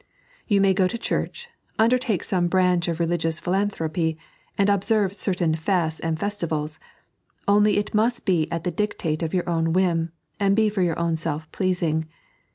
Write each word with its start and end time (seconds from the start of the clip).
You 0.47 0.61
may 0.61 0.73
go 0.73 0.87
to 0.87 0.97
church, 0.97 1.47
undertake 1.77 2.23
some 2.23 2.47
branch 2.47 2.87
of 2.87 2.99
religious 2.99 3.39
philanthropy, 3.39 4.17
and 4.57 4.67
observe 4.67 5.13
certain 5.13 5.53
fasts 5.53 5.99
and 5.99 6.19
festivals— 6.19 6.79
only 7.47 7.77
it 7.77 7.93
must 7.93 8.25
be 8.25 8.51
at 8.51 8.63
the 8.63 8.71
dictate 8.71 9.19
tA 9.19 9.27
your 9.31 9.47
own 9.47 9.73
whim, 9.73 10.11
and 10.39 10.55
be 10.55 10.69
for 10.69 10.81
your 10.81 10.97
own 10.97 11.17
self 11.17 11.51
pleasing. 11.51 12.07